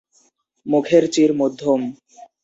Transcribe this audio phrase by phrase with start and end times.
[0.65, 1.81] মুখের চির মধ্যম।